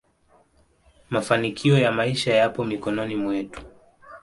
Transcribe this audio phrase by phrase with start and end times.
[1.09, 3.61] mafanikio ya maisha yapo mikono mwetu